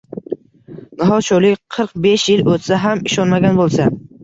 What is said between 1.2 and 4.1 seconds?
sho’rlik qirq besh yil o’tsa ham ishonmagan bo’lsa?